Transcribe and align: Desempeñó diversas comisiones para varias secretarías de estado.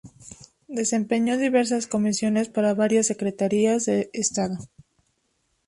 Desempeñó 0.67 1.37
diversas 1.37 1.85
comisiones 1.85 2.49
para 2.49 2.73
varias 2.73 3.05
secretarías 3.05 3.85
de 3.85 4.09
estado. 4.13 4.57